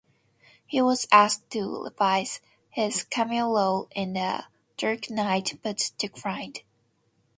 [0.65, 6.61] He was asked to reprise his cameo role in "The Dark Knight", but declined.